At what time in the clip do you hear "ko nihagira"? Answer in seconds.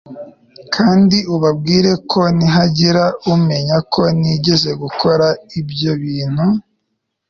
2.11-3.03